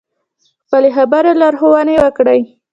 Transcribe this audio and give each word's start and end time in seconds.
خپلې 0.65 0.89
خبرې 0.97 1.31
او 1.33 1.39
لارښوونې 1.41 1.95
وکړې. 1.99 2.39